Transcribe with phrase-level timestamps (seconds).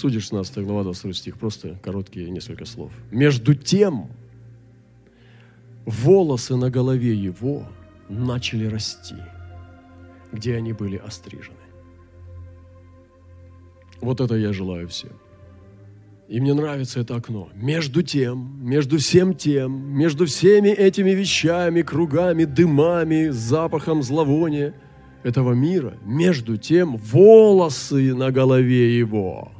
[0.00, 2.90] Судишь 16 глава, 22 стих, просто короткие несколько слов.
[3.10, 4.08] Между тем,
[5.84, 7.66] волосы на голове его
[8.08, 9.16] начали расти,
[10.32, 11.58] где они были острижены.
[14.00, 15.12] Вот это я желаю всем.
[16.28, 17.50] И мне нравится это окно.
[17.54, 24.72] Между тем, между всем тем, между всеми этими вещами, кругами, дымами, запахом зловония
[25.24, 29.52] этого мира, между тем волосы на голове его.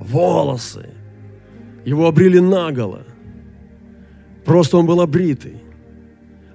[0.00, 0.88] Волосы.
[1.84, 3.04] Его обрили наголо.
[4.44, 5.62] Просто он был обритый.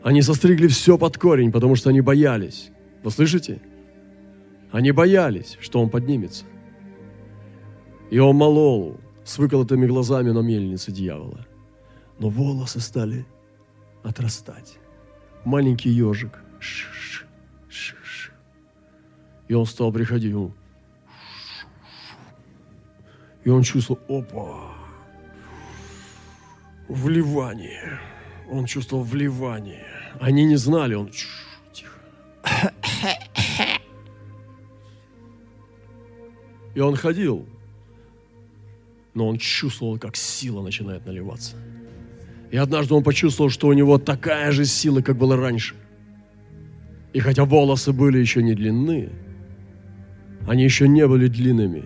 [0.04, 2.72] Они состригли все под корень, потому что они боялись.
[3.04, 3.62] Вы слышите?
[4.72, 6.46] Они боялись, что он поднимется.
[8.10, 11.46] И он молол с выколотыми глазами на мельнице дьявола.
[12.20, 13.26] Но волосы стали
[14.04, 14.80] отрастать.
[15.44, 16.44] Маленький ежик.
[16.60, 17.26] Ш -ш
[17.70, 18.32] -ш
[19.48, 20.36] И он стал приходить.
[23.46, 24.74] И он чувствовал, опа,
[26.90, 28.00] вливание.
[28.52, 29.88] Он чувствовал вливание.
[30.20, 31.10] Они не знали, он
[31.72, 32.00] тихо.
[36.76, 37.48] И он ходил
[39.16, 41.56] но он чувствовал, как сила начинает наливаться.
[42.52, 45.74] И однажды он почувствовал, что у него такая же сила, как была раньше.
[47.14, 49.10] И хотя волосы были еще не длинны,
[50.48, 51.86] они еще не были длинными,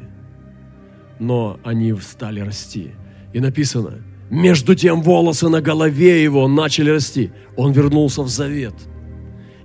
[1.19, 2.91] но они стали расти.
[3.33, 7.31] И написано, между тем волосы на голове его начали расти.
[7.55, 8.73] Он вернулся в завет.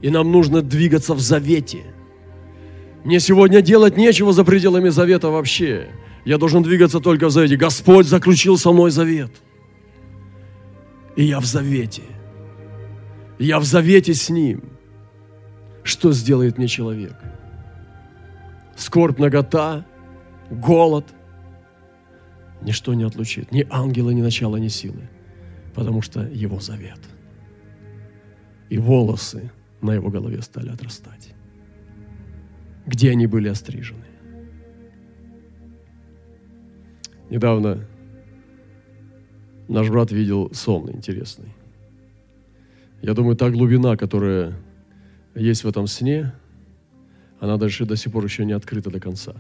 [0.02, 1.84] И нам нужно двигаться в завете.
[3.04, 5.88] Мне сегодня делать нечего за пределами завета вообще.
[6.24, 7.56] Я должен двигаться только в завете.
[7.56, 9.30] Господь заключил со мной завет.
[11.16, 12.02] И я в завете.
[13.38, 14.62] Я в завете с Ним.
[15.82, 17.14] Что сделает мне человек?
[18.76, 19.84] Скорбь, нагота,
[20.50, 21.04] голод.
[22.64, 23.52] Ничто не отлучит.
[23.52, 25.08] Ни ангелы, ни начала, ни силы.
[25.74, 26.98] Потому что Его завет.
[28.70, 29.50] И волосы
[29.82, 31.34] на Его голове стали отрастать.
[32.86, 34.04] Где они были острижены?
[37.30, 37.86] Недавно
[39.68, 41.54] наш брат видел сон интересный.
[43.02, 44.54] Я думаю, та глубина, которая
[45.34, 46.32] есть в этом сне,
[47.40, 49.34] она даже до сих пор еще не открыта до конца.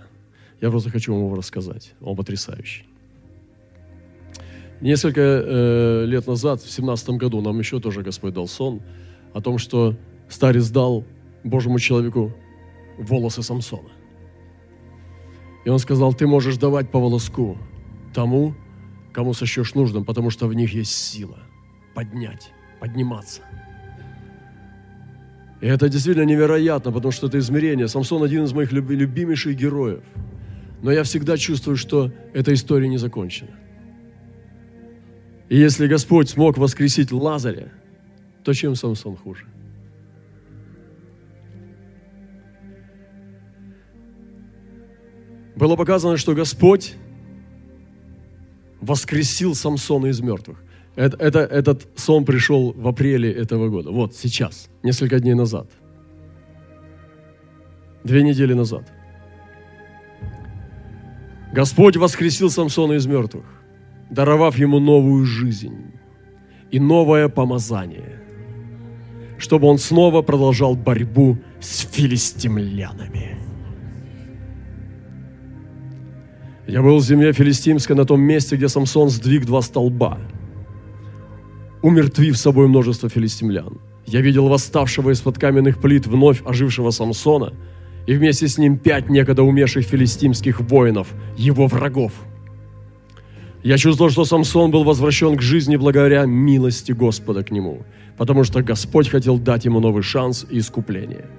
[0.60, 1.94] Я просто хочу вам его рассказать.
[2.00, 2.86] Он потрясающий.
[4.80, 8.82] Несколько э, лет назад, в семнадцатом году, нам еще тоже Господь дал сон
[9.32, 9.96] о том, что
[10.28, 11.04] старец дал
[11.42, 12.32] Божьему человеку
[12.98, 13.90] волосы Самсона.
[15.64, 17.56] И он сказал, ты можешь давать по волоску,
[18.12, 18.54] тому,
[19.12, 21.38] кому сочтешь нужным, потому что в них есть сила
[21.94, 23.40] поднять, подниматься.
[25.60, 27.88] И это действительно невероятно, потому что это измерение.
[27.88, 30.02] Самсон один из моих любимейших героев.
[30.82, 33.52] Но я всегда чувствую, что эта история не закончена.
[35.48, 37.72] И если Господь смог воскресить Лазаря,
[38.42, 39.46] то чем Самсон хуже?
[45.56, 46.94] Было показано, что Господь
[48.80, 50.62] воскресил Самсона из мертвых.
[50.96, 53.90] Это, это, этот сон пришел в апреле этого года.
[53.90, 55.68] Вот сейчас, несколько дней назад.
[58.04, 58.92] Две недели назад.
[61.52, 63.44] Господь воскресил Самсона из мертвых,
[64.10, 65.92] даровав ему новую жизнь
[66.70, 68.20] и новое помазание,
[69.38, 73.38] чтобы он снова продолжал борьбу с филистимлянами.
[76.66, 80.18] Я был в земле филистимской на том месте, где Самсон сдвиг два столба,
[81.82, 83.78] умертвив собой множество филистимлян.
[84.06, 87.52] Я видел восставшего из-под каменных плит вновь ожившего Самсона
[88.06, 92.12] и вместе с ним пять некогда умерших филистимских воинов, его врагов.
[93.64, 97.82] Я чувствовал, что Самсон был возвращен к жизни благодаря милости Господа к нему,
[98.16, 101.24] потому что Господь хотел дать ему новый шанс и искупление–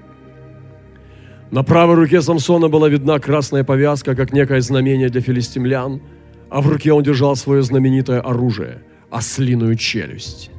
[1.51, 6.01] на правой руке Самсона была видна красная повязка, как некое знамение для филистимлян,
[6.49, 10.49] а в руке он держал свое знаменитое оружие– ослиную челюсть.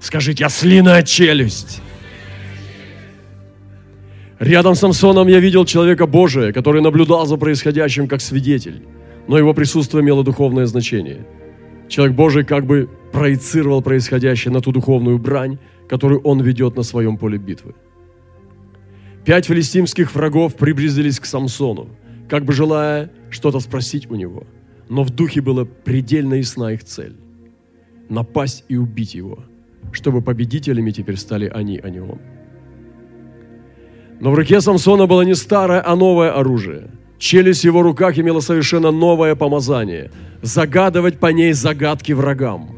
[0.00, 1.80] Скажите, ослиная челюсть!
[4.40, 8.82] Рядом с Самсоном я видел человека Божия, который наблюдал за происходящим как свидетель,
[9.28, 11.26] но его присутствие имело духовное значение.
[11.88, 15.58] Человек Божий как бы проецировал происходящее на ту духовную брань,
[15.88, 17.74] которую он ведет на своем поле битвы.
[19.24, 21.88] Пять филистимских врагов приблизились к Самсону,
[22.28, 24.44] как бы желая что-то спросить у него.
[24.88, 27.16] Но в духе была предельно ясна их цель–
[28.08, 29.44] напасть и убить его,
[29.92, 32.18] чтобы победителями теперь стали они, а не он.
[34.20, 36.90] Но в руке Самсона было не старое, а новое оружие.
[37.22, 40.10] Челюсть в его руках имела совершенно новое помазание–
[40.42, 42.70] загадывать по ней загадки врагам.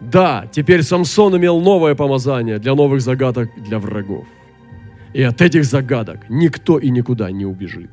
[0.00, 4.24] Да, теперь Самсон имел новое помазание для новых загадок для врагов.
[5.14, 7.90] И от этих загадок никто и никуда не убежит.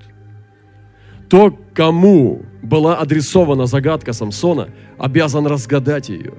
[1.28, 4.68] То, кому была адресована загадка Самсона,
[5.00, 6.34] обязан разгадать ее.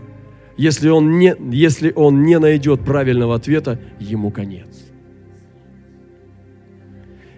[0.56, 4.87] Если он не, если он не найдет правильного ответа, ему конец.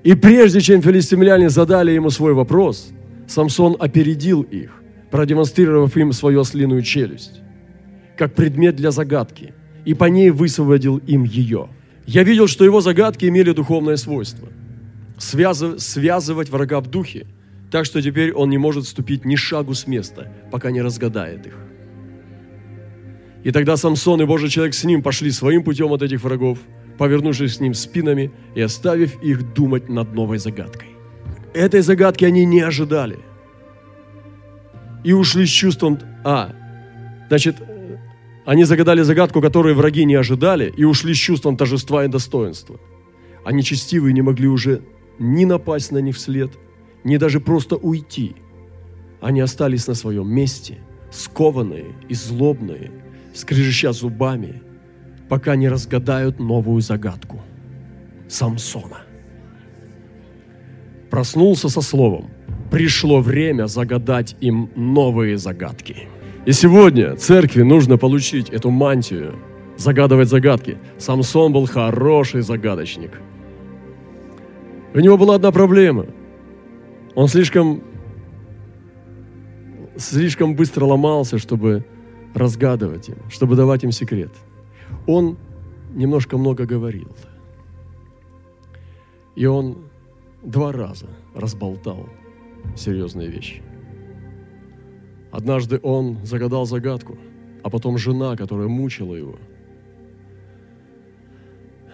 [0.02, 2.90] И прежде чем филистимляне задали ему свой вопрос,
[3.28, 7.42] Самсон опередил их, продемонстрировав им свою ослиную челюсть,
[8.16, 9.52] как предмет для загадки,
[9.84, 11.68] и по ней высвободил им ее.
[12.06, 14.48] Я видел, что его загадки имели духовное свойство–
[15.18, 17.26] связывать врага в духе,
[17.70, 21.56] так что теперь он не может ступить ни шагу с места, пока не разгадает их.
[23.44, 26.58] И тогда Самсон и Божий человек с ним пошли своим путем от этих врагов–
[27.00, 30.88] повернувшись к ним спинами и оставив их думать над новой загадкой.
[31.54, 33.18] Этой загадки они не ожидали.
[35.06, 36.50] И ушли с чувством, а,
[37.28, 37.56] значит,
[38.44, 42.78] они загадали загадку, которую враги не ожидали, и ушли с чувством торжества и достоинства.
[43.46, 44.82] А нечестивые не могли уже
[45.18, 46.50] ни напасть на них вслед,
[47.04, 48.34] ни даже просто уйти.
[49.22, 50.76] Они остались на своем месте,
[51.10, 52.90] скованные и злобные,
[53.32, 54.62] скрежеща зубами–
[55.30, 57.40] пока не разгадают новую загадку
[58.28, 58.98] Самсона.
[61.10, 62.30] Проснулся со словом.
[62.70, 66.08] Пришло время загадать им новые загадки.
[66.46, 69.34] И сегодня церкви нужно получить эту мантию,
[69.76, 70.78] загадывать загадки.
[70.98, 73.12] Самсон был хороший загадочник.
[74.94, 76.06] У него была одна проблема.
[77.14, 77.82] Он слишком,
[79.96, 81.84] слишком быстро ломался, чтобы
[82.34, 84.32] разгадывать им, чтобы давать им секрет–
[85.06, 85.36] он
[85.94, 87.08] немножко много говорил.
[89.34, 89.78] И он
[90.42, 92.08] два раза разболтал
[92.76, 93.62] серьезные вещи.
[95.30, 97.16] Однажды он загадал загадку,
[97.62, 99.36] а потом жена, которая мучила его,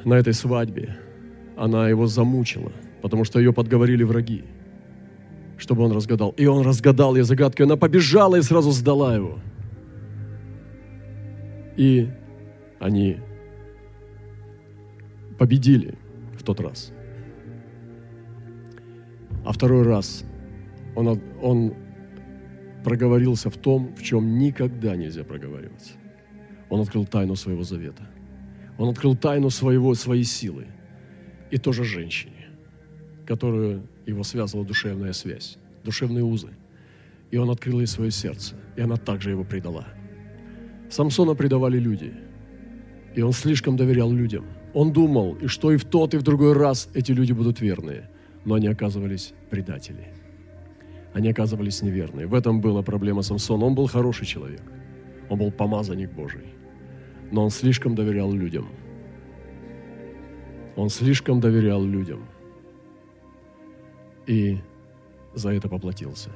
[0.05, 0.97] на этой свадьбе,
[1.57, 2.73] она его замучила,
[3.03, 4.45] потому что ее подговорили враги,
[5.59, 6.31] чтобы он разгадал.
[6.37, 9.39] И он разгадал ей загадку, и она побежала и сразу сдала его.
[11.77, 12.09] И
[12.79, 13.19] они
[15.39, 15.95] победили
[16.39, 16.93] в тот раз.
[19.45, 20.25] А второй раз
[20.95, 21.75] он, он
[22.85, 25.93] проговорился в том, в чем никогда нельзя проговариваться.
[26.69, 28.09] Он открыл тайну своего завета.
[28.79, 30.67] Он открыл тайну своего, своей силы.
[31.51, 32.49] И тоже женщине,
[33.25, 36.49] которую его связывала душевная связь, душевные узы.
[37.31, 39.87] И он открыл ей свое сердце, и она также его предала.
[40.91, 42.13] Самсона предавали люди–
[43.17, 44.45] и он слишком доверял людям.
[44.75, 48.11] Он думал, и что и в тот, и в другой раз эти люди будут верные.
[48.45, 50.13] Но они оказывались предатели.
[51.15, 52.27] Они оказывались неверные.
[52.27, 53.65] В этом была проблема Самсона.
[53.65, 54.61] Он был хороший человек.
[55.31, 56.45] Он был помазанник Божий.
[57.33, 58.69] Но он слишком доверял людям.
[60.77, 62.27] Он слишком доверял людям.
[64.27, 64.59] И
[65.35, 66.31] за это поплатился.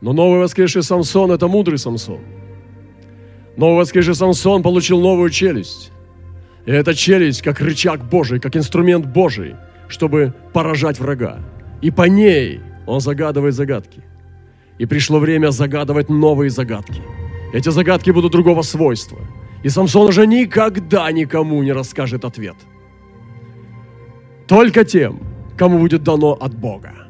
[0.00, 2.20] Но новый воскресший Самсон– это мудрый Самсон–
[3.58, 5.90] но воскресший Самсон получил новую челюсть.
[6.64, 9.56] И эта челюсть как рычаг Божий, как инструмент Божий,
[9.88, 11.40] чтобы поражать врага.
[11.82, 14.02] И по ней он загадывает загадки.
[14.78, 17.02] И пришло время загадывать новые загадки.
[17.52, 19.18] Эти загадки будут другого свойства.
[19.64, 22.56] И Самсон уже никогда никому не расскажет ответ.
[24.46, 25.18] Только тем,
[25.56, 27.07] кому будет дано от Бога.